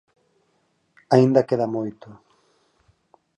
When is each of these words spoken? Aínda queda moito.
Aínda 1.15 1.47
queda 1.49 1.73
moito. 1.75 2.07